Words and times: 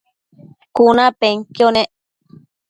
cunapenquio 0.75 1.67
nec 1.75 1.89